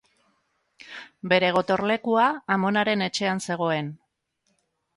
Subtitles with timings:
[1.33, 2.25] Bere gotorlekua
[2.57, 3.95] amonaren etxean zegoen.